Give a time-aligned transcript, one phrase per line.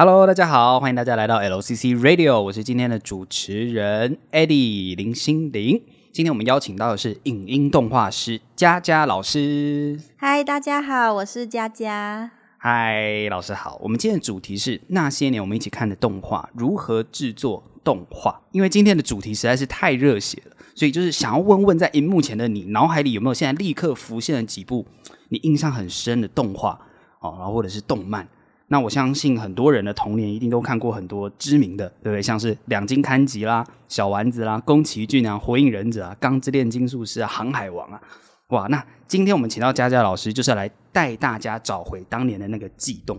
[0.00, 5.82] Hello，大家好，欢迎大家来到 LCC Radio，我是今天的主持人 Eddie 林心凌。
[6.12, 10.00] 今天我们邀请到的是影音动画师佳佳老师。
[10.16, 12.30] 嗨，大家好，我是佳佳。
[12.58, 13.76] 嗨，老师好。
[13.82, 18.40] 我们今天的主题是那些年我们一起看的动画，如何制作动画？
[18.52, 24.86] 因为今天的主题实在是太热血了，所以就是想要问问，在荧幕前的你，脑海里有没有现在立刻浮现了几部
[25.30, 26.78] 你印象很深的动画
[27.18, 28.28] 哦，然后或者是动漫？
[28.70, 32.22] 那我相信很多人的童年一定都看过很多知名的，对不对？
[32.22, 38.00] 像是两金勘吉啦、小丸子啦、宫崎骏啊、火影忍者啊、钢之炼金术师啊、航海王啊，
[38.48, 38.66] 哇！
[38.68, 43.18] 那今天我们请到佳佳老师，就是要来带大家找回当年的那个悸动。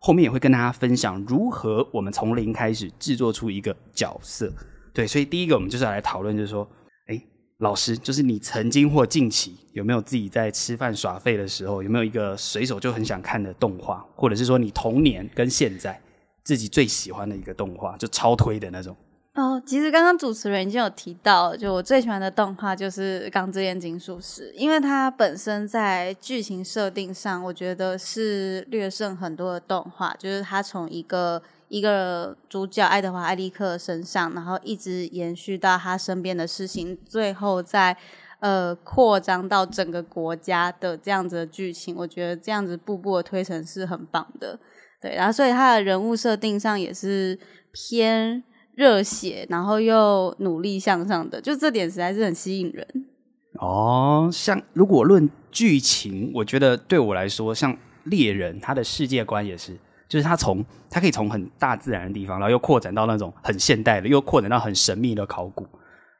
[0.00, 4.52] 后面也会跟大家分享如何我们从零开始制作出一个角色。
[4.92, 6.68] 对，所以第一个我们就是要来讨论，就是说。
[7.64, 15.98] 老师，就是你曾经或近期有没有自己在吃饭耍废的时候，有没有一个随手就很想看的动画，或者是说你童年跟现在
[16.42, 18.94] 自己最喜欢的一个动画，就超推的那种？
[19.32, 31.42] 哦，其实刚刚主持人已经有提到，就我最喜欢的动画就是《钢之炼金术师》，因为它本身在剧情设定上，我觉得是略胜很多的动画，就是它从一个。
[31.74, 37.96] 一个主角爱德华·艾利克身上，然后一直延续到他身边的事情，最后再
[38.38, 44.56] 呃扩张到整个国家的这样子的剧情，我觉得这样子步步的推陈是很棒的。
[45.02, 47.36] 对，然后所以他的人物设定上也是
[47.72, 48.44] 偏
[48.76, 52.86] 热血，然后又努力向上的，就这点实在是很吸引人。
[53.58, 59.76] 哦，像如果论剧情，我觉得对我来说，像猎人，他的世界观也是。
[60.08, 65.66] 就是他从他可以从很大自然的地方，然后又扩展到那种很现代的，又扩展到很神秘的考古，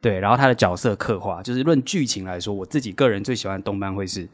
[0.01, 0.19] 对。
[0.19, 4.29] 然后他的角色刻画，就是论剧情来说，我自己个人最喜欢的动漫会是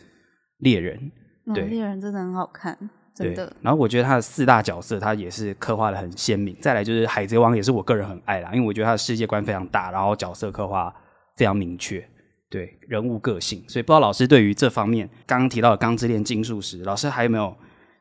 [0.59, 1.11] 猎人，
[1.55, 2.79] 对，猎人真的很好看，
[3.15, 3.53] 真的。
[3.61, 6.57] 然后我觉得他的四大角色，他也是刻画的很鲜明。
[6.61, 10.95] 再来就是海贼王，也是我个人很爱啦，因为我觉得他的世界观非常大，然后角色刻画
[11.37, 12.03] 非常明确，
[12.49, 13.65] 对，人物个性。
[13.69, 17.55] 所以不知道老师对于这方面，刚刚提到的《钢之炼金术师》，老师还有没有？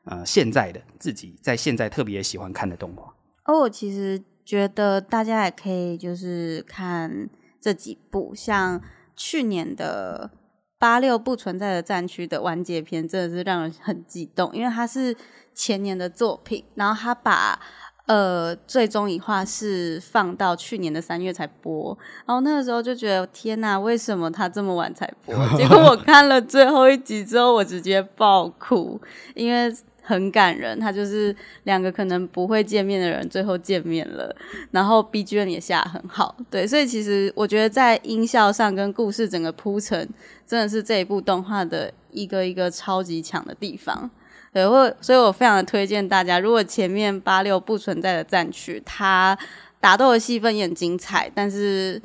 [0.09, 3.13] 呃，现在的自己在现在特别喜欢看的动画
[3.45, 7.29] 哦，我其实觉得大家也可以就是看
[7.61, 8.81] 这几部，像
[9.15, 10.31] 去年的
[10.79, 15.15] 八六不存在的战区的完结篇，真的是让人很激动，因为它是
[15.53, 17.59] 前年的作品，然后他把
[18.07, 25.35] 呃最终一话是放到去年的三月才播，然后那个时候就觉得天哪，为什么他这么晚才播？
[25.55, 28.99] 结果我 看了最后一集之后，我直接爆哭，
[29.35, 29.71] 因为。
[30.09, 34.35] 很感人，他就是两个可能不会见面的人，最后见面了，
[34.71, 40.09] 然后 BGM 也下很好，对，所以其实我觉得在音效上跟故事整个铺陈，
[40.47, 44.09] 真的是这一部动画的一个一个超级强的地方，
[44.51, 49.37] 对，我所以我非常的推荐大家，如果前面八六不存在的战区，他
[49.79, 52.01] 打斗的戏份也很精彩，但是。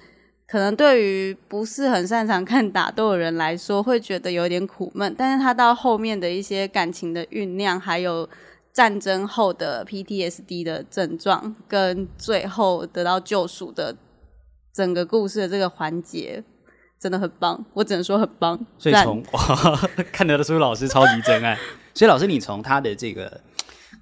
[0.47, 5.15] 可能对于不是很擅长看打斗的人来说，会觉得有点苦闷。
[5.17, 8.29] 但是他到后面的一些感情的酝酿，还有
[8.73, 13.97] 战争后的 PTSD 的症状，跟最后得到救赎的
[14.75, 16.45] 整个故事的这个环节，
[17.01, 17.65] 真的很棒。
[17.73, 18.67] 我只能说很棒。
[18.79, 19.41] 所以从哇，
[20.13, 21.59] 看得出老师超级真爱。
[21.95, 23.41] 所以老师，你从他的这个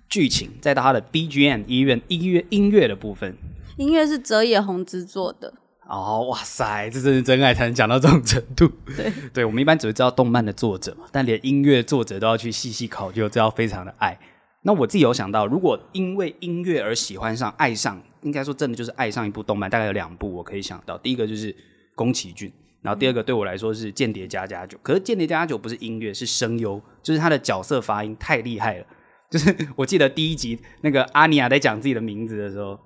[0.09, 3.37] 剧情，再到他的 BGM 音乐音乐音乐的部分，
[3.77, 5.55] 音乐是泽野弘之做的。
[5.89, 8.71] 哦，哇塞，这真是真爱才能讲到这种程度。
[8.97, 14.19] 对， 对，我们一般只会知道动漫的作者嘛，但连音乐作者都要去细细考究，这要非常的爱。
[14.63, 20.97] 那我自己有想到，如果因为音乐而喜欢上、爱上，应该说真的就是爱上一部动漫，大概有两部我可以想到。
[20.97, 21.55] 第一个就是
[21.95, 22.51] 宫崎骏，
[22.81, 24.79] 然后第二个对我来说是《间谍家家酒》。
[24.83, 28.87] 可是《间谍家家酒》不是音乐，是声优，就是他的角色发音太厉害了。
[29.29, 32.79] 就是我记得第一集那个阿尼亚在讲自己的名字的时候。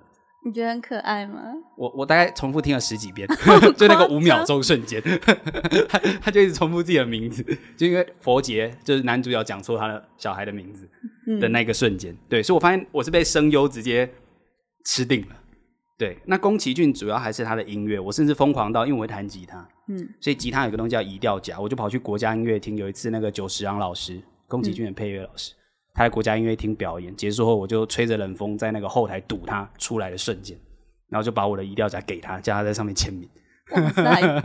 [0.47, 1.41] 你觉得很可爱吗？
[1.75, 3.27] 我我大概重复听了十几遍，
[3.75, 5.01] 就那个五秒钟瞬间，
[5.89, 7.43] 他他就一直重复自己的名字，
[7.75, 10.87] 就因为佛杰就是男主角讲错他的小孩的名字
[11.41, 14.09] 的那个瞬间，嗯、对，所以我发现我是被声优直接
[14.85, 15.35] 吃定了。
[15.97, 25.51] 对，那宫崎骏主要还是他的音乐，我甚至疯狂到因为我会弹吉他，嗯，所以吉他有个东西叫移调夹，我就跑去国家音乐厅，有一次那个久石让老师，宫崎骏的配乐老师。
[25.97, 30.55] 嗯他在国家音乐厅表演结束后，我就吹着冷风在那个后台堵他出来的瞬间，
[31.09, 33.27] 然后就把我的移调夹给他，叫他在上面签名。
[33.71, 34.41] 哇塞，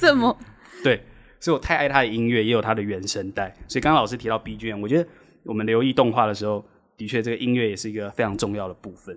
[0.00, 0.36] 这么
[0.82, 1.00] 对，
[1.38, 3.54] 所以我太爱他的音乐，也有他的原声带。
[3.68, 5.08] 所以刚刚老师提到 BGM，我觉得
[5.44, 6.64] 我们留意动画的时候，
[6.96, 9.16] 的确这个音乐也是一个非常重要的部分。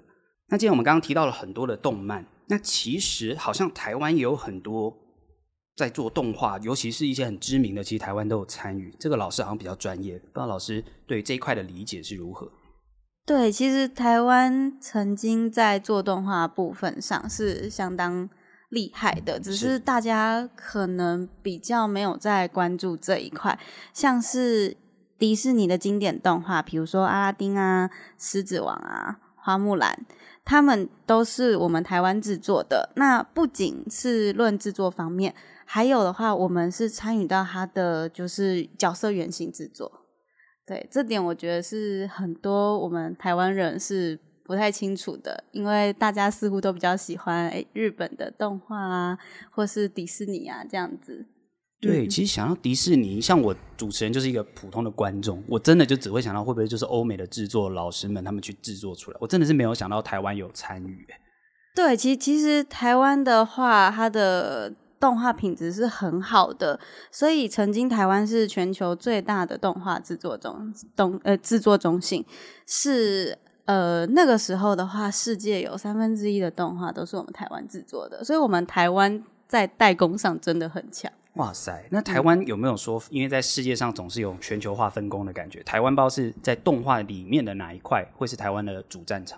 [0.50, 4.96] 那既然我们刚刚提到了很多的动漫，那其实好像台湾也有很多。
[5.76, 8.94] 在做动画，尤其是一些很知名的，其实台湾都有参与。
[9.00, 12.52] 这个老师好像比较专业，不知道老师对这一块的理解是如何？
[13.26, 18.30] 对，其实台湾曾经在做动画部分上是相当
[18.70, 23.58] 厉害的，只是大家可能比较没有在关注这一块。
[23.94, 24.76] 像是
[25.18, 30.06] 迪士尼的经典动画，比如说阿拉丁啊、狮子王啊、花木兰，
[30.44, 32.92] 他们都是我们台湾制作的。
[32.98, 35.34] 那不仅是论制作方面，
[35.74, 39.92] 还有的话，我们是参与到他的就是角色原型制作。
[40.68, 49.18] 对，这点我觉得是很多我们台湾人是不太清楚的，因为大家似乎都比较喜欢诶日本的动画啊，
[49.50, 51.26] 或是迪士尼啊这样子。
[51.82, 61.08] 对，其实想到迪士尼，像我主持人就是一个普通的观众，我真的就只会想到会不会就是欧美的制作老师们他们去制作出来，我真的是没有想到台湾有参与。
[61.76, 64.76] 对，其实其实台湾的话，它的。
[65.04, 66.80] 动画品质是很好的，
[67.12, 72.26] 所以曾经台湾是全球最大的动画制作中动呃制作中心，
[72.66, 81.12] 是呃那个时候的话，世界有三分之一的动画都是我们台湾制作的，所以我们台湾在代工上真的很强。
[81.34, 89.38] 哇塞，那台湾有没有说，因为在世界上总是有全球化分工的感觉，台湾不知道是在动画里面的哪一块会是台湾的主战场？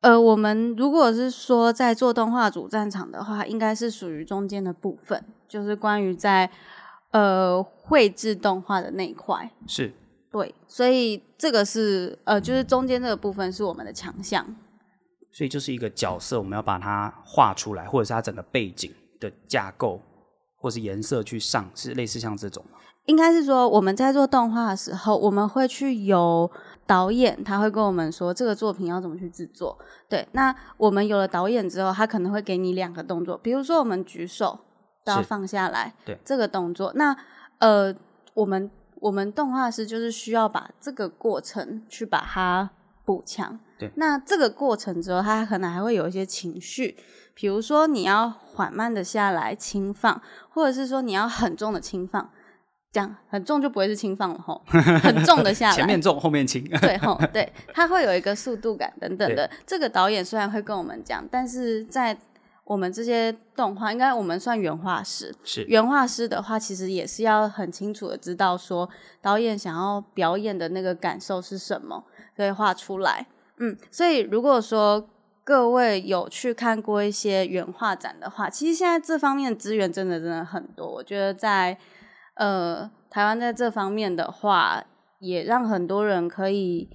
[0.00, 6.48] 呃，我们如果是说在做动画主战场的话，应该是属于中间的部分，就是关于在
[7.10, 9.50] 呃绘制动画的那一块。
[9.66, 9.92] 是，
[10.30, 14.46] 对，所以这个是呃，就是中间这个部分是我们的强项。
[15.32, 20.00] 所以就是一个角色，我们要把它画出来，或者是它整个背景的架构，
[20.56, 22.78] 或是颜色去上，是类似像这种吗？
[23.06, 26.48] 应该是说我们在做动画的时候，我们会去有。
[26.88, 29.78] 导演他会跟我们说这个作品要怎么去制作。
[30.08, 34.58] 对，那我们有了导演之后，他可能会给你两个动作，比如说我们举手
[35.04, 36.90] 都要放下来，对这个动作。
[36.94, 37.14] 那
[37.58, 37.94] 呃，
[38.32, 38.70] 我们
[39.00, 42.70] 我们动画师就是需要把这个过程去把它
[43.04, 43.60] 补强。
[43.78, 46.96] 对，那这个过程之后，他可能还会有一些情绪，
[47.34, 52.30] 比如说你要缓慢的下来轻放，或者是说你要很重的轻放。
[52.90, 54.62] 这样很重就不会是轻放了吼，
[55.02, 59.48] 很重的下来，前面重后面轻， 对吼，对，它会有一个速度感等等的。
[59.66, 62.16] 这个导演虽然会跟我们讲，但是在
[62.64, 68.88] 我们这些动画，应该我们算原画师，是原画师的话，其实也是要很清楚的知道说
[69.20, 72.02] 导演想要表演的那个感受是什么，
[72.34, 73.26] 所以画出来。
[73.58, 75.06] 嗯，所以如果说
[75.44, 81.76] 各位有去看过一些原画展的话，其实现在这方面的资源真的真的很多，我觉得在。
[82.38, 84.84] 呃，台湾在这方面的话，
[85.18, 86.88] 也让很多人可以，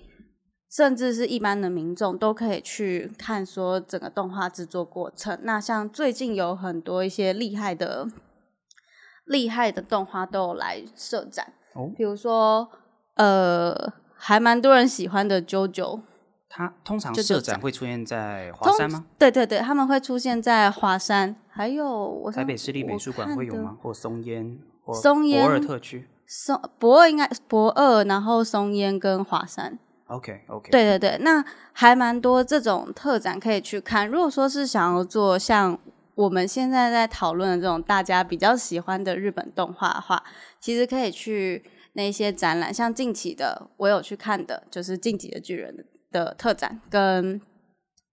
[0.71, 5.37] 甚至是一般的民众都可以去看说整个动画制作过程。
[5.43, 8.07] 那像最近有很多一些厉害的、
[9.25, 12.69] 厉害的动画都有来设展，哦，比如说
[13.15, 15.71] 呃，还蛮多人喜欢的《JoJo》。
[16.55, 19.05] 它通常设展会出现在华山吗？
[19.17, 23.75] 对对对，他们会出现在华山，还有我台北市立美术馆会有吗？
[23.81, 24.59] 或松烟？
[24.91, 29.79] 松烟驳二特区，松博二应该博二，然后松烟跟华山。
[30.07, 34.07] OK OK，对对对，那还蛮多这种特展可以去看。
[34.07, 35.79] 如果说是想要做像
[36.15, 40.21] 我们现在在讨论的这种大家比较喜欢的日本动画的话，
[40.59, 41.63] 其实可以去
[41.93, 45.73] 那些展览，像近期的我有去看的，就是《进击的巨人》
[46.13, 47.41] 的特展，跟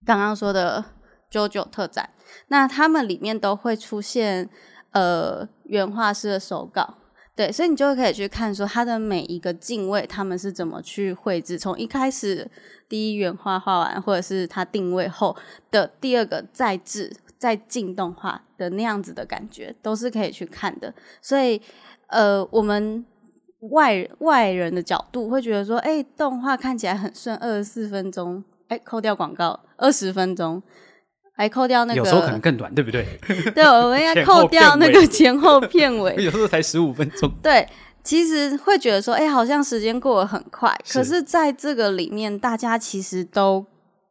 [0.05, 0.85] 刚刚说的
[1.31, 2.09] JoJo 特展，
[2.47, 4.49] 那他们里面都会出现。
[4.91, 6.95] 呃，原画师的手稿，
[7.35, 12.49] 对，所以你就可以去看说他的每一个镜位，他们是怎么去绘制，从一开始
[12.89, 15.35] 第一原画画完，或者是他定位后
[15.71, 20.93] 的第二个再制再进动画的那样子的感觉，都是可以去看的。
[21.21, 21.61] 所以，
[22.07, 23.05] 呃，我们
[23.71, 30.61] 外外人的角度会觉得说，哎、动画看起来很顺，二十四分钟，哎、扣掉广告，二十分钟。
[31.33, 33.05] 还扣掉那个，有时候可能更短，对不对？
[33.55, 36.15] 对，我们应该扣掉那个前后片尾。
[36.23, 37.31] 有时候才十五分钟。
[37.41, 37.67] 对，
[38.03, 40.75] 其实会觉得说，哎、欸，好像时间过得很快。
[40.91, 43.65] 可是，在这个里面，大家其实都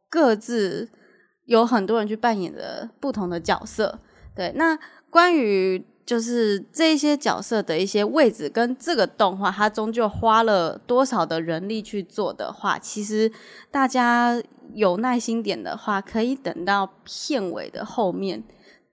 [0.09, 0.89] 各自
[1.47, 4.00] 有很多人去扮演着不同的角色。
[4.35, 4.79] 对，那
[5.11, 5.87] 关于。
[6.07, 13.31] 就是这些角色的一些位置跟这个动画，它终究花了多少的人力去做的话，其实
[13.71, 14.43] 大家
[14.75, 18.43] 有耐心点的话，可以等到片尾的后面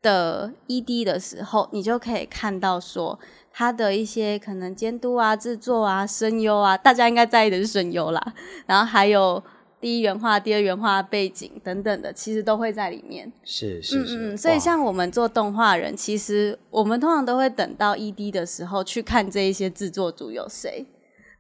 [0.02, 3.20] 的 ED 的时候，你就可以看到说
[3.52, 8.34] 他的一些可能监督啊、制作啊、声优啊，大家应该在意的是声优啦，
[8.66, 9.44] 然后还有。
[9.80, 13.32] 第一原画、第二原画背景等等的，其实都会在里面。
[13.44, 14.18] 是是是。
[14.18, 20.84] 嗯嗯，所以像我们做动画人，其实我们通常都会等到 ED 的时候去看这一些制作组有谁。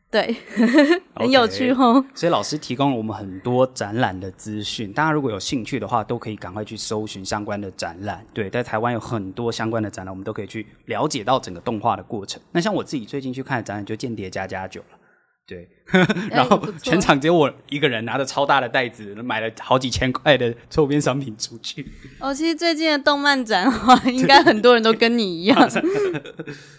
[0.09, 0.35] 对，
[1.15, 2.01] 很有趣哦。
[2.01, 8.25] Okay, 所以老师提供了我们很多展览的资讯，大家如果有兴趣的话，都可以赶快去搜寻相关的展览。
[8.33, 12.41] 对，在台湾有很多相关的展览，我们都可以去了解到整个动画的过程。
[12.53, 14.97] 那像我自己最近去看的展览，就《间谍家家酒》了。
[15.45, 15.65] 对，
[16.29, 21.85] 然后全场只有我一个人拿着超大的袋子，买了好几千块的周边商品出去。
[22.19, 25.69] 哦，其实最近的动漫展的话， 应该很多人都跟你一样。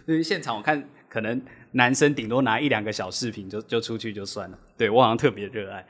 [0.06, 1.40] 因为现场我看可能。
[1.72, 5.86] 男生顶多拿一两个小饰品就就出去就算了，对，我好像特别热爱。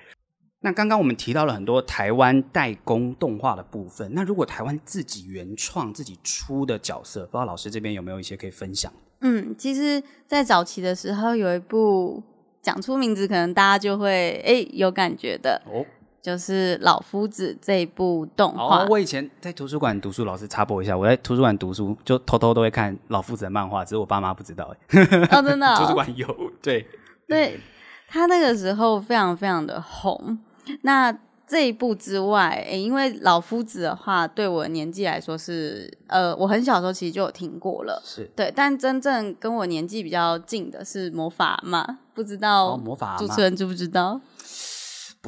[0.60, 8.92] 那刚刚我们提到了很多台湾代工动画的部分，那如果台湾自己原创自己出的角色，不知道老师这边有没有一些可以分享？
[9.20, 12.20] 嗯，其实，在早期的时候有一部
[12.60, 15.86] 讲出名字，可能大家就会哎有感觉的哦。
[16.20, 18.84] 就是老夫子这一部动画。
[18.84, 25.02] 哦，我以前在图书馆读书，老师插播一下，我在图书馆读书就偷偷都会看老夫子的漫画，只是我爸妈不知道哎。
[25.30, 25.76] 哦，真的哦？
[25.80, 26.26] 图书馆有，
[26.60, 26.86] 对。
[27.28, 27.60] 对，
[28.08, 30.38] 他那个时候非常非常的红。
[30.82, 31.14] 那
[31.46, 38.52] 这一部之外，诶，因为老夫子的话，对我的年纪来说是，呃，我很小的时候其实就有听过了，是对。
[38.54, 42.00] 但真正跟我年纪比较近的是魔法嘛？
[42.14, 44.20] 不知道魔法主持人知不知道？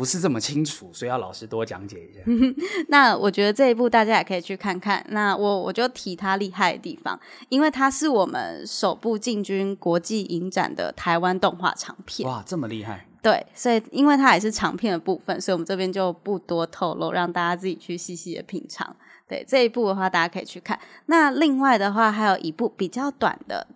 [0.01, 2.21] 不是这么清楚，所以要老师多讲解一下。
[2.89, 5.05] 那我觉得这一部大家也可以去看看。
[5.11, 12.27] 那我我就提它厉害的地方，因为它是我们首部进军国际影展的台湾动画长片。
[12.27, 13.07] 哇，这么厉害！
[13.23, 18.97] 对，所以因为它也是长片的部分，所以我们这边就不多透露，让大家自己去细细的品尝。
[19.29, 20.81] 对，这一部的话，大家可以去看。
[21.05, 23.67] 那另外的话，还有一部比较短的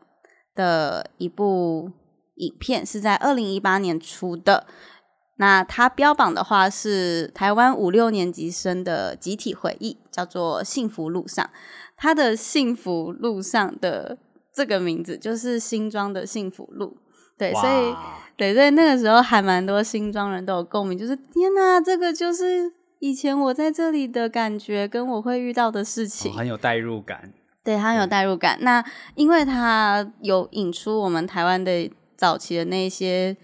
[0.55, 1.93] 的一部
[2.37, 4.67] 影片，是在二零一八年出的。
[5.37, 11.45] 那它标榜的话是台湾五六年级生的集体回忆，叫做《幸福路上》。
[11.97, 14.17] 它的“幸福路上”的
[14.53, 16.97] 这个名字就是新庄的幸福路，
[17.37, 17.95] 对，所以
[18.37, 27.33] 对，所以那个时候还蛮多新庄人都有共鸣，就是天哪，这个就是以前我在这里的感觉，跟我会遇到的事情，哦、很有代入感。
[27.65, 28.59] 对，很有代入感。
[28.61, 28.85] 那
[29.17, 33.37] 因为它有引出我们台湾的早期的那些。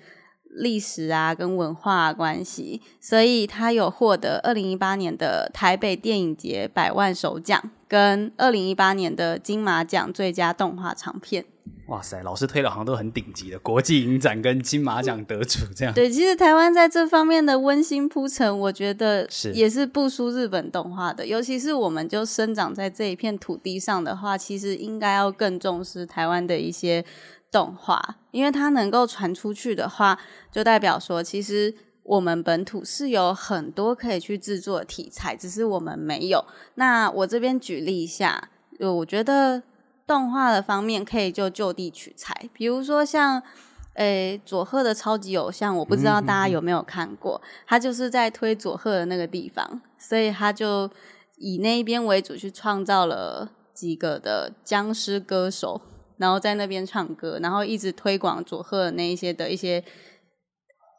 [0.53, 11.45] 历史啊，跟文化关系，所以他有获得二零一八年的台北电影节百万首奖，跟二零一八年的金马奖最佳动画长片。
[11.87, 15.93] 哇塞，老师推的好像都很顶级的国际影展跟金马奖得主这样。
[15.93, 21.27] 对，其实台湾在这方面的温馨铺陈，我觉得是也是不输日本动画的。
[21.27, 27.05] 尤其是我们就生长在这一片土地上的话，其实应该要更重视台湾的一些。
[27.51, 30.19] 动画，因为它能够传出去的话，
[30.53, 36.45] 就代表说，其实我们本土是有很多可以去制作的题材，只是我们没有。
[36.77, 39.63] 那我这边举例一下，就我觉得
[40.07, 43.43] 动画的方面可以就就地取材，比如说像，
[43.95, 50.89] 诶，佐贺的超级偶像，我不知道大家有没有看过，他就是在推佐贺的那个地方，所以他就
[51.37, 55.81] 以那一边为主去创造了几个的僵尸歌手。
[56.21, 59.83] 然后在那边唱歌，然后一直推广佐贺的那一些的一些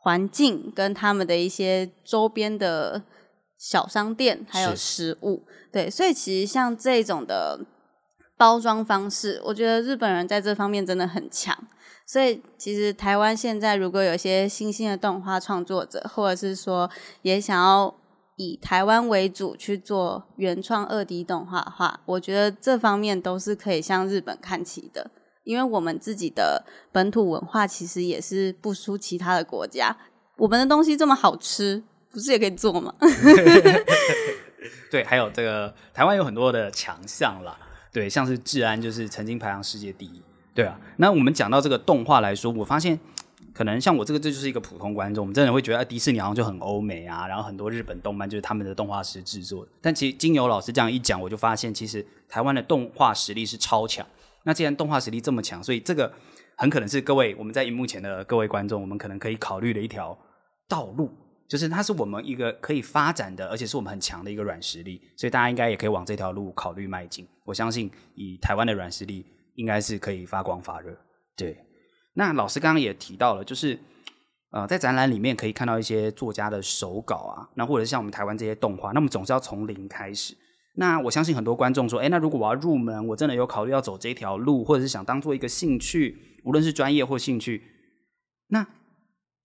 [0.02, 3.04] 环境，跟他们的一些周边的
[3.56, 5.46] 小商店，还有食物。
[5.72, 7.60] 对，所以其实像这种的
[8.36, 11.56] 包装方式，我觉得日本人在这方面真的很强。
[12.08, 16.90] 所以其实台湾现在如果有一些新兴的动画创作者，或者是说
[17.22, 17.96] 也想要
[18.42, 25.12] 以台湾为主去做原创二 D 动画的话，我觉得这方面都是可以向日本看齐的，
[25.44, 29.96] 因为我们自己的本土文化其实也是不输其他的国家。
[30.38, 32.94] 我们的东西这么好吃，不是也可以做吗？
[34.90, 37.56] 对，还有这个台湾有很多的强项啦，
[37.94, 40.22] 对，像是治安就是曾经排行世界第一，
[40.56, 40.80] 对啊。
[40.98, 43.00] 那我们讲到这个动画来说，我发现。
[43.62, 49.68] 可能像我这个，这就是一个普通观众，我们真的会觉得迪士尼好像就很欧美啊，然后很多日本动漫就是他们的动画师制作。
[49.80, 54.04] 但其实经由老师这样一讲，我就发现其实台湾的动画实力是超强。
[54.42, 56.12] 那既然动画实力这么强，所以这个
[56.58, 60.18] 很可能是各位我们在荧幕前的各位观众，我们可能可以考虑的一条
[60.68, 61.12] 道路，
[61.48, 65.00] 就是它是我们一个可以发展的，而且是我们很强的一个软实力。
[65.16, 67.28] 所以大家应该也可以往这条路考虑迈进。
[67.46, 70.98] 我相信以台湾的软实力，应该是可以发光发热。
[71.36, 71.56] 对。
[72.14, 73.80] 那老师刚刚也提到了，就是
[74.52, 80.36] 呃，在展览里面可以看到一些作家的手稿啊，那或者是像我们台湾这些动画，那么总是要从零开始。
[80.76, 87.64] 那我相信很多观众说，哎，那如果我要入门，我真的有考虑要走这条路，或者是想当做一个兴趣，无论是专业或兴趣，
[88.48, 88.68] 那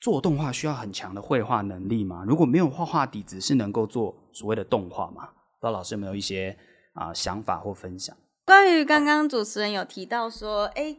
[0.00, 2.24] 做动画需要很强的绘画能力吗？
[2.26, 5.28] 如果没有画画底子，是能够做所谓的动画吗？
[5.60, 6.58] 不知道老师有没有一些
[6.94, 8.16] 啊、想法或分享？
[8.44, 10.96] 关于刚刚主持人有提到说，哎。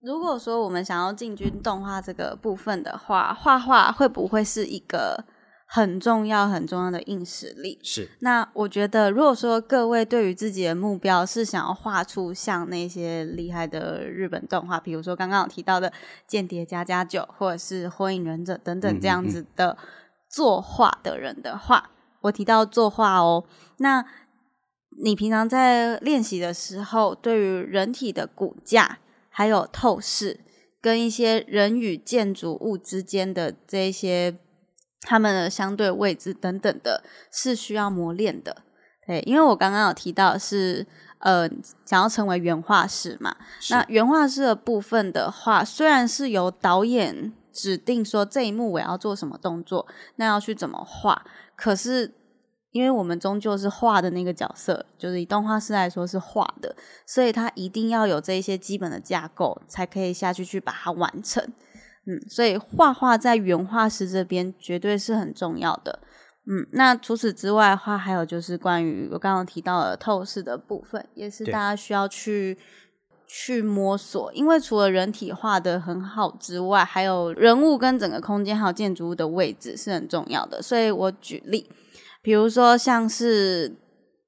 [0.00, 5.24] 如果说我们想要进军动画这个部分的话，画画会不会是一个
[5.66, 7.78] 很重要、很重要的硬实力？
[7.82, 8.08] 是。
[8.20, 15.90] 那我觉得，如果说各位对于自己的目标是想要画出像那些厉害的日本动画，比如说刚刚有提到的
[16.26, 19.76] 《间谍加加九》或者是《火影忍者》等等这样子的
[20.30, 23.44] 作画的人的话，嗯嗯嗯，我提到作画哦，
[23.78, 24.04] 那
[25.02, 28.98] 你平常在练习的时候，对于人体的骨架，
[29.38, 30.40] 还有透视
[30.80, 34.36] 跟一些人与建筑物之间的这一些
[35.02, 38.64] 他们的相对位置等等的，是需要磨练的。
[39.06, 40.84] 对，因为我刚刚有提到是
[41.20, 41.48] 呃
[41.86, 43.36] 想要成为原画师嘛，
[43.70, 52.17] 那原画师的部分的话，虽然是由导演指定说这一幕我要做什么动作，那要去怎么画，可是。
[52.70, 61.42] 因为我们终究是画的那个角色，就是以动画师来说是画的，所以他一定要有这一些基本的架构，才可以下去去把它完成。
[62.06, 66.00] 嗯，所以画画在原画师这边绝对是很重要的。
[66.46, 72.58] 嗯，那除此之外的话，还有就是关于我刚刚提到的透视的部分，也是大家需要去
[73.26, 74.30] 去摸索。
[74.34, 80.62] 因为除了人体画的很好之外，还有人物跟整个空间还有建筑物的位置是很重要的。
[80.62, 81.70] 所以我举例。
[82.28, 83.74] 比如说，像是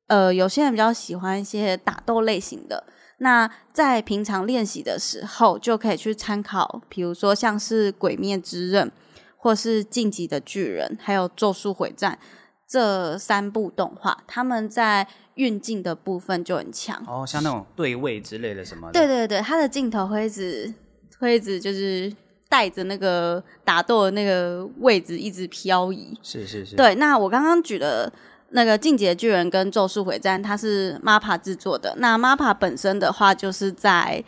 [0.07, 2.83] 呃，有些人比较喜欢一些打斗类型的，
[3.19, 8.89] 那在平常练习的时候，就可以去参考，比如说像是《鬼灭之刃》
[9.37, 12.19] 或是《进击的巨人》，还有《咒术回战》
[12.67, 18.93] 这三部动画，他们在运镜的部分就很强哦，像那种对位之类的什么的。
[18.95, 20.73] 对对对，他的镜头会一直
[21.19, 22.11] 会一直就是。
[22.51, 26.77] 带着那个打斗的那个位置一直漂移，是是是。
[26.77, 28.13] 对，那我刚刚举的
[28.51, 31.95] 那个《进击的巨人》跟《咒术回战》，它是 MAPPA 制作的。
[31.99, 34.23] 那 MAPPA 本身的话，就是在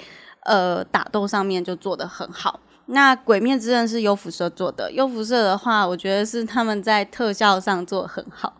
[0.44, 2.60] 呃打斗上面就做得很好。
[2.86, 8.54] 那《鬼灭之刃》是优辐射做的，优辐射的话，我觉得是他们在特效上做得很好。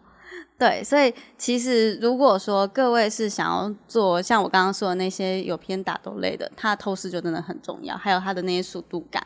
[0.58, 9.24] 对，所以其实如果说各位是想要做像我刚刚说的那些有偏打斗类的，它的透视就真的很重要，还有它的那些速度感。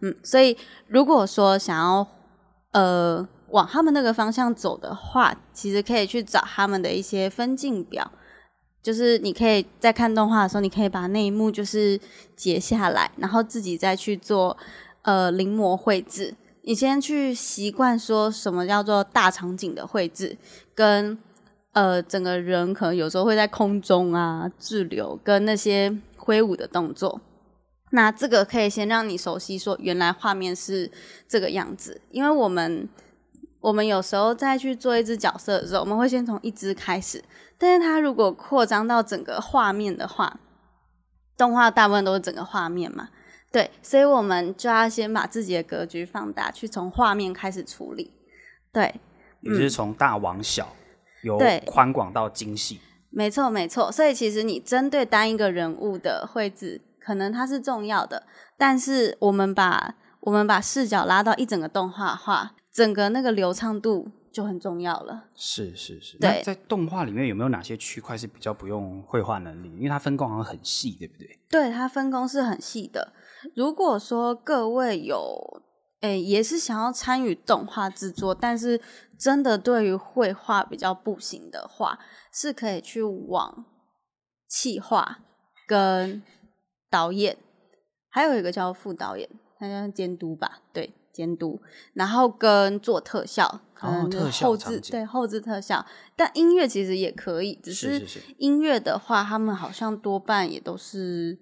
[0.00, 0.56] 嗯，所以
[0.88, 2.06] 如果说想要
[2.72, 8.10] 呃往他们那个方向走的话，其实可以去找他们的一些分镜表，
[8.82, 11.98] 就是你可以在看动画的时候，你可以把那一幕就是
[12.34, 14.56] 截下来，然后自己再去做
[15.02, 16.34] 呃临摹绘制。
[16.62, 20.36] 你先去习惯说什么叫做大场景的绘制，
[20.74, 21.16] 跟
[21.72, 27.20] 呃整个人可能有时候会在空中啊滞留，跟那些挥舞的动作。
[27.90, 30.90] 那这个可以先让你熟悉，说原来画面是
[31.28, 32.88] 这个样子，因为我们
[33.60, 37.22] 我们有时候再去做一只角色的时候，我们会先从一只开始，
[37.56, 40.40] 但是它如果扩张到整个画面的话，
[41.36, 43.08] 动画大部分都是整个画面嘛，
[43.52, 48.12] 对，所以我们就要先把自己的格局放大，去从画面开始处理，
[48.72, 48.92] 对，
[49.42, 50.74] 也就是从大往小，
[51.22, 56.80] 由宽广到精细，没错没错，所以其实你针对单一个人物的绘制。
[57.06, 58.26] 可能它是重要的，
[58.58, 65.28] 但是我们把我们把视角拉到一整个动画画，整个那个流畅度就很重要了。
[65.36, 66.18] 是是是。
[66.18, 69.72] 对，在动画里面有没有哪些区块是比较不用绘画能力？
[69.76, 71.38] 因为它分工好像很细，对不对？
[71.48, 73.12] 对，它分工是很细的。
[73.54, 75.62] 如果说各位有
[76.00, 78.80] 诶也是想要参与动画制作，但是
[79.16, 82.00] 真的对于绘画比较不行的话，
[82.32, 83.64] 是可以去往
[84.48, 85.18] 企划
[85.68, 86.20] 跟。
[86.96, 87.36] 导演，
[88.08, 89.28] 还有一个叫副导演，
[89.58, 91.60] 他叫监督吧，对，监督，
[91.92, 95.84] 然后跟做特效，可能后置、哦，对，后置特效。
[96.16, 98.02] 但音乐其实也可以，只是
[98.38, 101.38] 音乐的话，他们好像多半也都是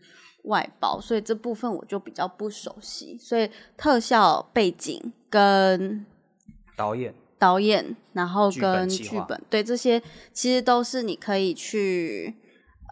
[0.47, 3.17] 外包，所以这部分我就比较不熟悉。
[3.17, 6.05] 所以特效、背景跟
[6.77, 12.35] 导演、导演，然后跟剧本，对，这些其实都是你可以去。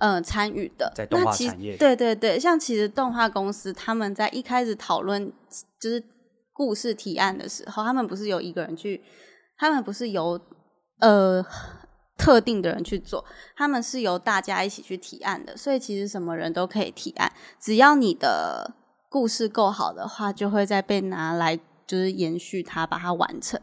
[0.01, 5.33] 嗯、呃，参与的在动画产业，对对对，像其实动画公司他们在一开始讨论
[5.81, 6.03] 就是
[6.53, 9.03] 故事提案的时候，他们不是由一个人去，
[9.57, 10.41] 他们不是由
[10.99, 11.45] 呃
[12.17, 13.25] 特定的人去做，
[13.57, 18.75] 他们是由大家一起去提案的，所以其实什么人都可以提案，只要你的
[19.09, 23.61] 故事够好的话，就会再被拿来就是延续它，把它完成。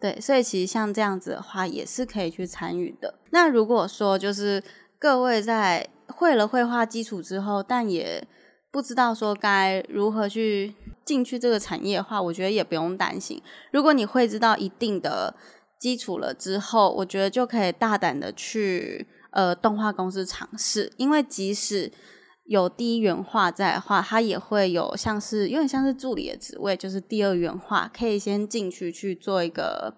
[0.00, 3.18] 对，所以其实像这样子的话，也是可以去参与的。
[3.30, 4.62] 那如果说就是。
[4.98, 8.26] 各位在会了绘画基础之后，但也
[8.70, 13.42] 不知道说该如何去进去这个产业的话，我觉得也不用担心。
[13.72, 15.34] 如果你会知道一定的
[15.78, 21.92] 基础了之后，我觉得就可以大胆的去呃动画公司尝试，因为即使
[22.46, 29.94] 有第一原画在的话，它也会有像是有点像是助理的职位，就是第二原画可以先进去去做一个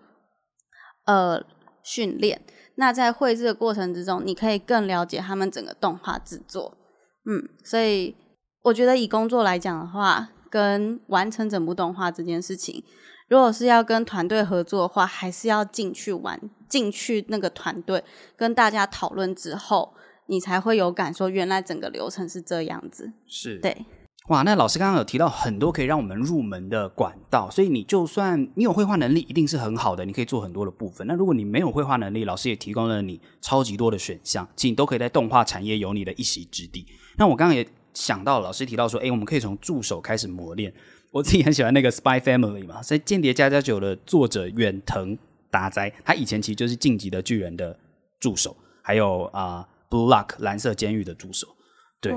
[1.04, 1.44] 呃
[1.82, 2.42] 训练。
[2.78, 6.78] 那在绘制的过程之中，你可以更了解他们整个动画制作。
[7.26, 8.16] 嗯，所以
[8.62, 12.82] 我觉得以工作来讲的话，跟完成整部动画这件事情，
[13.28, 18.02] 如果是要跟团队合作的话，还是要进去玩，进去那个团队
[18.36, 19.94] 跟大家讨论之后。
[20.30, 23.10] 你才会有感受，原来整个流程是这样子。
[23.26, 23.86] 是，对，
[24.28, 31.06] 哇，那老师刚刚有提到很多可以让我们入门的管道，所以你就算你有绘画能力，一定是很好的，你可以做很多的部分。
[31.06, 36.86] 那如果你没有绘画能力，老师也提供了你超级多的选项，其实你都可以在动画产业有你的一席之地。
[37.16, 40.70] 那我刚刚也想到，老师提到说，哎，我们可以从助手开始磨练。
[41.10, 45.16] 我自己很喜欢那个《Spy Family》嘛，所以《间谍家家酒》的作者远藤
[45.50, 47.74] 达哉，他以前其实就是《进击的巨人》的
[48.20, 49.66] 助手，还有啊。
[49.90, 51.48] Blue Lock 蓝色监狱的助手，
[52.00, 52.16] 对，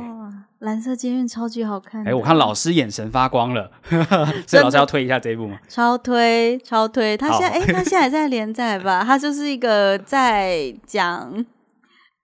[0.59, 2.07] 蓝色监狱超级好看。
[2.07, 3.71] 哎，我看老师眼神发光了，
[4.45, 5.57] 所以老师要推一下这一部吗？
[5.67, 7.17] 超推，超推。
[7.17, 9.03] 他现在，哎好，他现在还在连载吧？
[9.03, 11.45] 他就是一个在讲。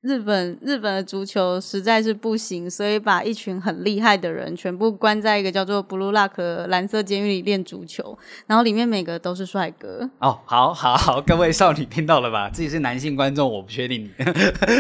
[0.08, 10.10] 日本日本的足球实在是不行，所以把一群很厉害的人全部关在一个叫做 Blue Lock 蓝色监狱里练足球，然后里面每个都是帅哥。
[10.20, 12.50] 哦，好好好，各位少女听到了吧？
[12.50, 14.12] 自己是男性观众，我不确定你，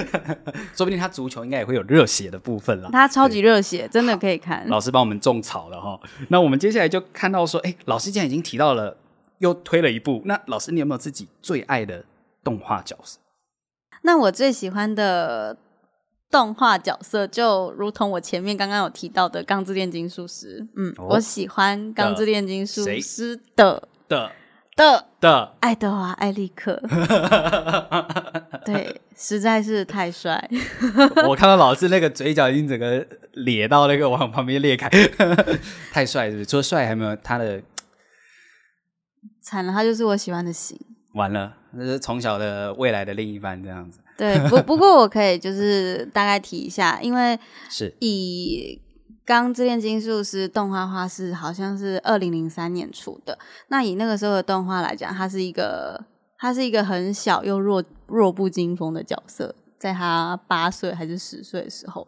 [0.74, 2.90] 说不定他足球应该也会有热血的部分了。
[2.94, 4.66] 他超级热血，真的可以看。
[4.70, 8.96] 老师帮我们种草了哈，那我们接下来就看到说，哎，老师既然已经提到了，
[9.40, 12.06] 又推了一部，那老师你有没有自己最爱的
[12.46, 13.20] 动画角色？
[14.04, 15.58] 那我最喜欢的
[16.30, 20.62] 动画角色，就如同我前面刚刚有提到的《钢之炼金术师》。
[20.76, 24.32] 嗯，哦、我喜欢《钢之炼金术师》的的
[24.76, 26.82] 的的爱德华·艾利克。
[28.64, 30.50] 对，实在是太帅。
[31.28, 34.90] 我看到老师那个嘴角已经整个咧到那个往旁边裂开，
[35.92, 36.46] 太帅是不是？
[36.46, 37.62] 除了帅，还没有他的
[39.42, 40.80] 惨了，他就是我喜欢的型。
[41.14, 44.00] 完了，那是从小的未来的另一半这样子。
[44.18, 47.38] 对，不不过我可以就是大概提一下，因为
[47.70, 48.82] 是以
[49.24, 53.38] 《钢之炼金术师》动画化是好像是二零零三年出的。
[53.68, 56.04] 那以那个时候的动画来讲，他是一个
[56.40, 62.08] 他是一个很小又弱弱不禁风的角色，在他八岁还是十岁的时候，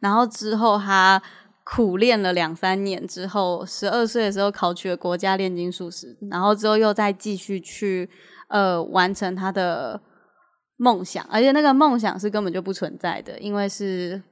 [0.00, 1.22] 然后之后他
[1.64, 8.10] 苦练了两三年之后，十二岁的时候考取了国家炼金术师，然后之后又再继续去。
[8.48, 10.00] 呃，完成他的
[10.76, 14.22] 梦想，而且那个梦想是根本就不存在的，因为是，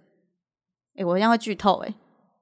[0.95, 1.95] 哎、欸，我这样会剧透哎、欸，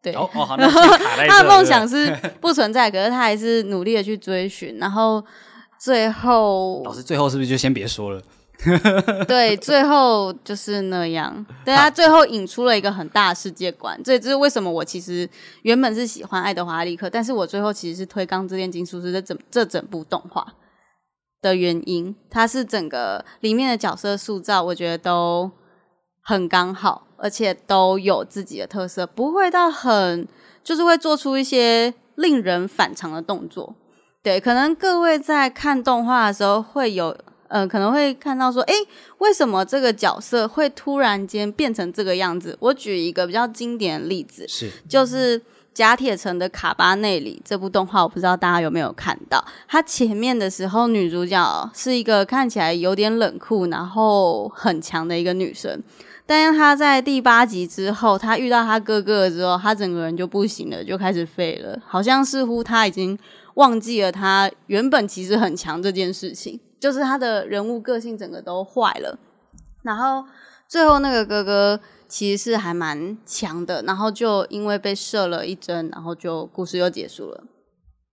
[0.02, 0.12] 对，
[1.28, 5.24] 他的梦想是 不存在，可是他还是努力的去追寻，然后
[5.80, 8.22] 最后，老师最后是不是就先别说了？
[9.26, 15.28] 对，最后就是那样，对他最后引出了一个很大的世界观，这这是为什么我其实
[15.62, 20.46] 原本是喜欢爱德华·艾利克，但是我最后其实是推《钢之炼金术师》这整这整部动画。
[21.42, 25.50] 的原因，它是整个里面的角色塑造，我觉得都
[26.22, 30.26] 很刚好，而且都有自己的特色，不会到很
[30.62, 33.74] 就是会做出一些令人反常的动作。
[34.22, 37.14] 对，可能各位在看动画的时候会有，
[37.48, 38.74] 呃，可能会看到说，诶，
[39.18, 42.56] 为什么这个角色会突然间变成这个样子？
[42.60, 45.42] 我举一个比较经典的例子，是就是。
[45.74, 49.42] 甲铁城的卡巴内里这部动画，我不知道大家有没有看到。
[49.66, 55.82] 它前面的时候，女主角是一个看起来有点冷酷，然后很强的一个女生。
[56.26, 61.78] 但是她在第八集之后，她遇到她哥哥之后，她整个人就不行了，就开始废了。
[61.86, 63.18] 好像似乎她已经
[63.54, 69.18] 忘记了她原本其实很强这件事情，就是她的人物个性整个都坏了。
[69.82, 70.24] 然后
[70.68, 71.80] 最后那个哥哥。
[72.12, 77.42] 其实是还蛮强的，然后就因为被射了一针，然后就故事又结束了，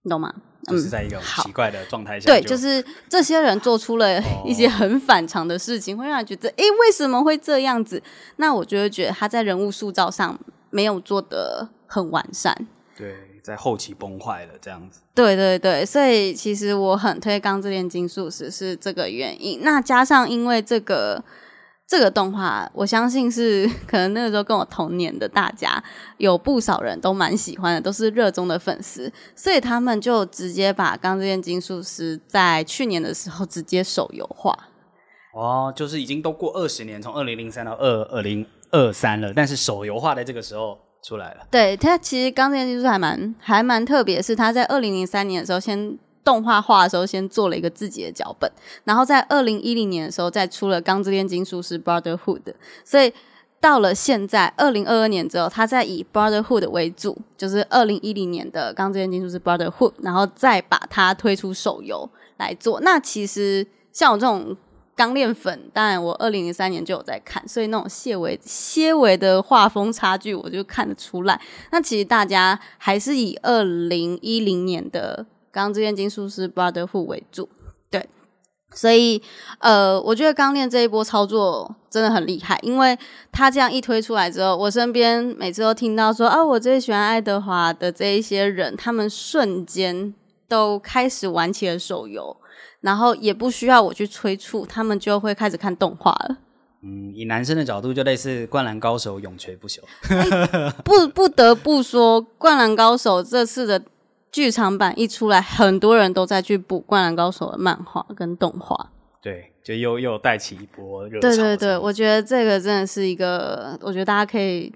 [0.04, 0.34] 你懂吗？
[0.70, 8.02] 就是在一个奇怪的状态下，对，就是这些人做出了一些很反常的事情，哦、会让人觉得，诶，为什么会这样子？
[8.38, 12.56] 那我就会觉得他在人物塑造上没有做得很完善，
[12.96, 15.02] 对，在后期崩坏了这样子。
[15.14, 19.60] 对对对，所以其实我很推《钢之炼金术师》是这个原因。
[19.62, 21.22] 那加上因为这个。
[21.90, 25.84] 这个动画，我相信是可能那个时候跟我同年的大家
[26.18, 34.56] 有不少人都蛮喜欢的，都是热衷的粉丝，所以他们就直接把《钢之炼金术师》在去年的时候直接手游化。
[35.34, 41.48] 哦，就是已经都过二十年，从二零零三到二二零二三了，但是手游化在这个时候出来了。
[41.50, 45.98] 对，它其实《钢之炼金术师》还蛮还蛮特别，是它在二零零三年的时候先。
[46.30, 48.48] 动画化的时候，先做了一个自己的脚本，
[48.84, 52.44] 然后在二零一零年的时候，再出了《钢之炼金术师 Brotherhood》。
[52.86, 53.12] 所以
[53.60, 62.80] 到了现在二零二二年之后，他在以 Brotherhood 为主，就是二零一零年的《钢之炼金术师》Brotherhood，然后再把它推出手游来做。
[62.82, 64.56] 那其实像我这种
[64.96, 71.42] 钢炼粉，当然我二零零三年就有在看，所以那种些微、些微的画风差距，我就看得出来。
[71.72, 77.50] 那其实大家还是以二零一零年的《钢之炼金术师》Brotherhood 为主。
[77.90, 78.08] 对
[78.72, 79.20] 所以，
[79.58, 82.96] 呃，我觉得钢炼这一波操作真的很厉害，因为
[83.32, 90.14] 他这样一推出来之后，我身边每次都听到说啊，我最喜欢爱德华的这一些人，他们瞬间
[90.48, 92.38] 都开始玩起了手游，
[92.82, 96.38] 然后也不需要我去催促，他们就会开始看动画了。
[96.84, 99.80] 嗯，以男生的角度，就类似《灌篮高手》永垂不朽。
[100.10, 103.82] 欸、不不得不说，《灌篮高手》这次的。
[104.32, 111.28] 剧场版一出来，很多人都在去补《灌篮高手》的漫画跟动画，对，就又又带起一波热潮。
[111.28, 114.72] 对对对，我觉得这个真的是一个，我觉得大家可以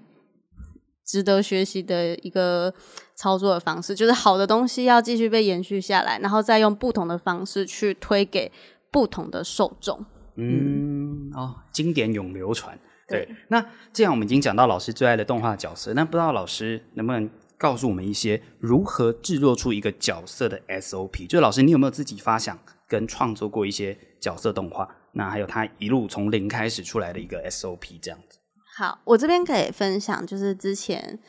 [1.04, 2.74] 值得学习的一个
[3.14, 8.50] 操作的方式，就是好的东西要继续被延续下来，然后再用不同的方式去推给
[8.90, 10.04] 不同的受众。
[10.34, 12.76] 嗯，哦，经典永流传。
[13.06, 17.30] 对，对，那既然我们已经讲到老师最爱的动画角色，那不知道老师能不能？
[17.58, 21.26] 告诉我们一些如何制作出一个角色的 SOP。
[21.26, 24.88] 就是老师，你有没有自己发想跟创作过一些角色动画？
[25.12, 28.38] 那还有他一路从零开始出来的一个 SOP 这样子。
[28.76, 31.20] 好，我这边可以分享，就是之前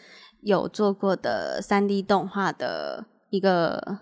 [0.42, 4.00] 有做过的三 D 动画的一个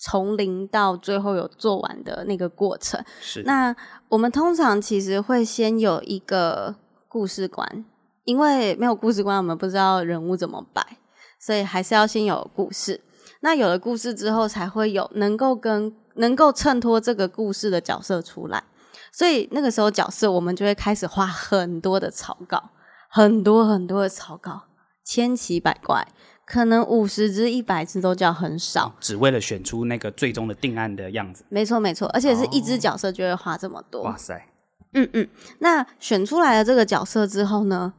[0.00, 3.04] 从零到最后有做完的那个过程。
[3.20, 3.44] 是。
[3.44, 3.76] 那
[4.08, 6.74] 我们通常其实会先有一个
[7.06, 7.84] 故事观，
[8.24, 10.98] 因为没有故事观，我们不知道人物怎么摆。
[11.44, 13.00] 所以还是要先有故事，
[13.40, 18.62] 那有了故事之后，才会有能够跟能够衬托这个故事的角色出来。
[19.10, 22.70] 所以那个时候角色，我们就会开始画很多的草稿，
[23.10, 24.62] 很多很多的草稿，
[25.04, 26.06] 千奇百怪，
[26.46, 31.44] 可能五十只、一百只都叫很少，哦，只为了选出那个最终的定案的样子。
[31.48, 34.02] 没错没错，而且是一只角色就会画这么多。
[34.04, 34.46] 哇塞，
[34.94, 35.28] 嗯嗯。
[35.58, 37.94] 那选出来了这个角色之后呢？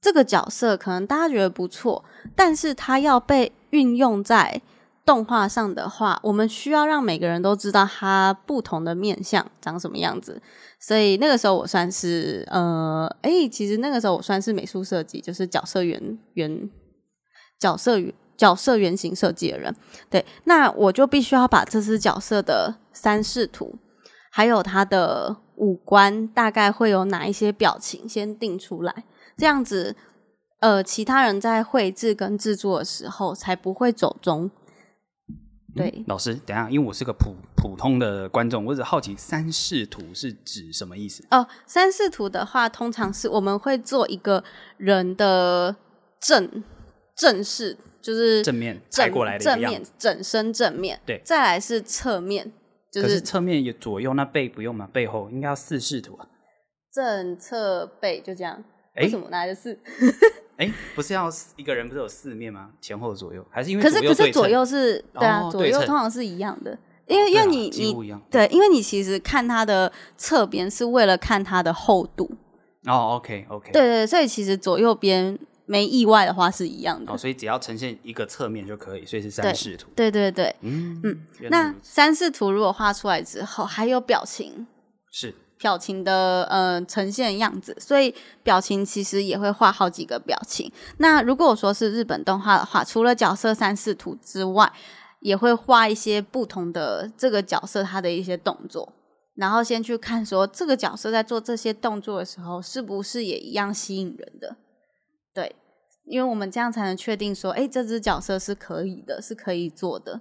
[0.00, 2.04] 这个角色可能大家觉得不错，
[2.34, 4.60] 但是他要被运用在
[5.04, 10.40] 动画上的话，我们需要让每个人都知道他不同的面相长什么样子。
[10.78, 16.70] 所以那个时候我算是呃，诶，其实那个时候我算是美术设计，就是角色原原
[17.58, 17.98] 角色
[18.36, 19.74] 角色原型设计的人。
[20.10, 23.76] 对，那我就必须要把这只角色的三视图，
[24.30, 29.04] 还有他的五官大概会有哪一些表情先定出来。
[29.36, 29.94] 这样子，
[30.60, 34.50] 呃，其他人在绘制跟制作的时候才不会走中。
[35.74, 41.22] 对、嗯，老师，等一下，因为我是个普普通的观众，我只好奇三视图是指什么意思？
[41.30, 44.42] 哦，三视图的话，通常是我们会做一个
[44.78, 45.76] 人的
[46.18, 46.64] 正
[47.14, 52.50] 正视，就是正面正过来的正面整身正面，对，再来是侧面，
[52.90, 54.88] 就是、侧面也左右，那背不用吗？
[54.90, 56.26] 背后应该要四视图啊，
[56.90, 58.64] 正侧背就这样。
[58.96, 59.78] 为什么来的四？
[60.56, 62.70] 哎，不是要一个人不是有四面吗？
[62.80, 72.30] 前后左右还是因为可是可是左右是对啊，左右通常是一样的，因为因为你你对，因为你其实看它的侧边是为了看它的厚度
[72.86, 73.16] 哦。
[73.16, 79.90] OK OK，对对，所以其实左右边没意外的话是一样的哦，所以只要呈现一个侧面就可以，所以是三视图。
[79.94, 84.66] 对对对，嗯嗯，那三视图如果画出来之后还有表情
[85.10, 85.34] 是。
[85.58, 90.70] 表情的呃呈现样子，所以表情其实也会画好几个表情。
[90.98, 94.72] 那如果我说是日本动画的话，除了角色三视图之外，
[95.20, 98.92] 也会画一些不同的这个角色他的一些动作，
[99.34, 104.56] 然后先去看说这个角色在做这些动作的时候，是不是也一样吸引人的？
[105.34, 105.56] 对，
[106.04, 110.20] 因为我们这样才能确定说，哎，这只角色是可以的，是可以做的。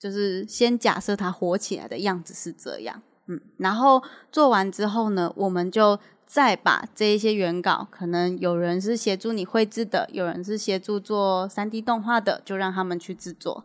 [0.00, 3.02] 就是先假设它活起来的样子是这样。
[3.30, 13.64] 嗯，然后做完之后呢，我们就再把这一些原稿，可能有人是协助你绘制的，有人是协助做三 D 动画的，就让他们去制作。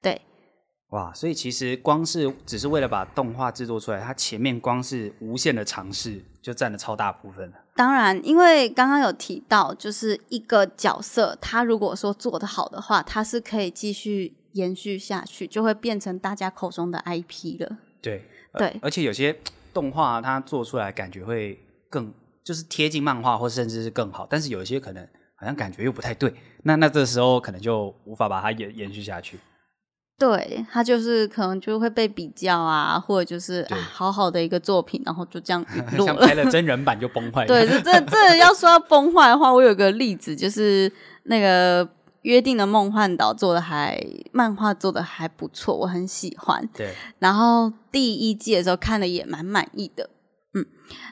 [0.00, 0.22] 对，
[0.92, 7.56] 哇，所以其实光是只是为了把动画制作出来，它前面光是无限的尝试就占了超大部分了。
[7.74, 17.78] 当然，因为刚刚有提到，就是一个角色，他如果说做得好的话，他是可以继续延续下去，就会变成大家口中的 IP 了。
[18.02, 18.28] 对。
[18.58, 19.36] 对，而且有些
[19.72, 22.12] 动画它做出来感觉会更
[22.44, 24.26] 就是贴近漫画，或甚至是更好。
[24.28, 26.32] 但是有一些可能好像感觉又不太对，
[26.64, 29.38] 那那这时候可能就无法把它延延续下去。
[30.18, 36.14] 对，它就是可能就会被比较啊，或者就是啊，好好的一个作品，然后就这样陨落了。
[36.14, 37.44] 像拍了真人版就崩坏。
[37.44, 40.92] 对，这这这要说要崩坏的话，我有个例子，就是
[41.24, 41.84] 那个
[42.22, 46.68] 《约定的梦幻岛》做的还漫画做的还不错，我很喜欢。
[46.74, 50.10] 对，然后第一季的时候看的也蛮满意的。
[50.54, 50.66] 嗯，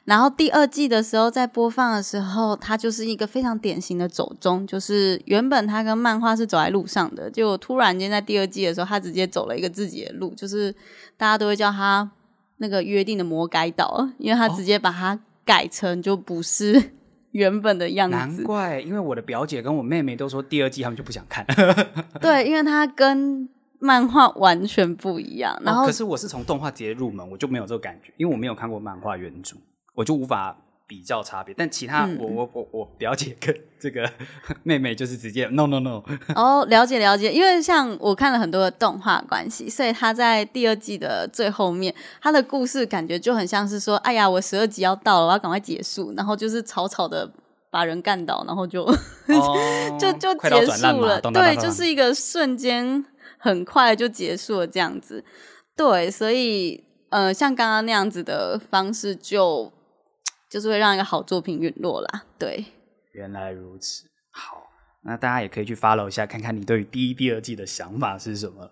[0.04, 10.70] 然后第二季的时候在播放的时候，它就是一个非常典型的走中，就是原本它跟漫画是走在路上的，就突然间在第二季的时候，它直接走了一个自己的路，就是
[11.16, 12.10] 大家都会叫它
[12.58, 16.92] 那个约定的魔改岛，因为它直接把它改成就不是
[17.32, 18.16] 原本的样子。
[18.16, 21.44] 难怪，因为我的表姐跟我妹妹都说第二季他们就不想看。
[22.20, 29.56] 对，因为它跟漫画完全不一样，然后、哦、可是我是从动画直接入门，我就没有这个感觉，因为我没有看过漫画原著，
[29.94, 30.56] 我就无法
[30.90, 31.54] 比较差别。
[31.56, 34.10] 但其他、嗯、我我我我表姐跟这个
[34.64, 36.02] 妹妹就是直接 no no no。
[36.34, 47.30] 哦，了解了解，因为像我看了很多的动画关系，所以他在第二季的最后面，他的故事感觉就很像是说，哎呀，我十二集要到了，我要赶快结束，然后就是草草的
[47.70, 48.82] 把人干倒，然后就、
[49.30, 53.04] 哦、就就结束了，对，就是一个瞬间。
[53.42, 55.24] 很快就结束了，这样子，
[55.74, 59.72] 对，所以呃，像刚刚那样子的方式就，
[60.50, 62.24] 就是会让一个好作品陨落啦。
[62.38, 62.64] 对，
[63.12, 64.64] 原来如此，好，
[65.02, 68.68] 那大家也可以去 follow 一下，看看你对于第一、第二季的想法是什么。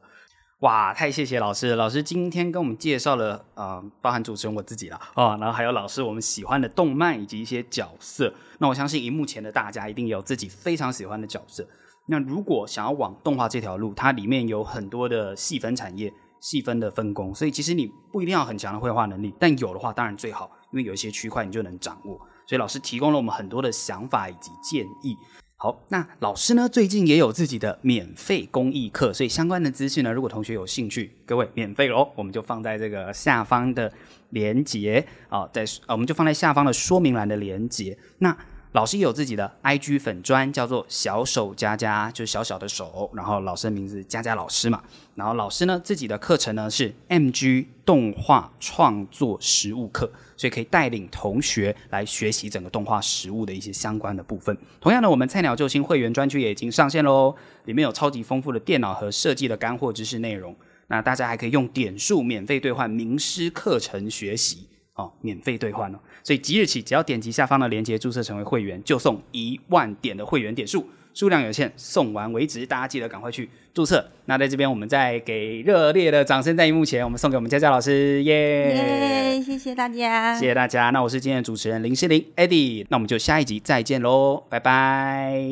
[0.62, 8.34] 哇，太谢谢老师，老师今天跟我们介绍了，呃，包含主持人我自己啦，哦，然后还有老师我们喜欢的动漫以及一些角色。
[8.58, 11.64] 那我相信荧幕前的大家一定有自己非常喜欢的角色。
[12.08, 22.16] 那如果想要往动画这条路，它里面有很多的细分产业、细分的分工，所以其实你不一定要很强的绘画能力，但有的话当然最好，因为有一些区块你就能掌握。
[22.46, 25.16] 所以老师提供了我们很多的想法以及建议。
[25.56, 33.92] 好，那老师呢最近也有自己的免费公益课，所以相关的资讯呢，如果同学有兴趣，各位免费喽，我们就放在这个下方的
[34.30, 37.98] 连接啊，在我们就放在下方的说明栏的连接。
[38.18, 38.36] 那。
[38.72, 43.10] 老师也有自己的 IG 粉专，叫做小手佳佳，就是小小的手。
[43.14, 44.82] 然后老师的名字佳佳老师嘛。
[45.14, 54.56] 然后老师呢自己的课程呢是 MG 动画创作实务课，所以可以带领同学来学习整个动画实物的一些相关的部分。
[54.80, 57.34] 同样的，我们菜鸟救星会员专区也已经上线喽，
[57.66, 60.56] 里面有超级丰富的电脑和设计的干货知识内容。
[60.86, 64.68] 那大家还可以用点数免费兑换名师课程学习。
[64.94, 74.08] 哦，免费兑换哦，所以即日起，只要点击下方的链接注册成为会员，就送一万点的会员点数，数量有限，送完为止，大家记得赶快去注册。
[74.26, 80.90] 那在这边，我们再给热烈的掌声，在荧幕前，我们送给我们佳佳老师，耶、耶，谢谢大家，谢谢大家。
[80.90, 85.42] 那我是今天的主持人林诗玲，Eddie，那我们就下一集再见喽，拜拜，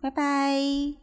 [0.00, 0.99] 拜拜。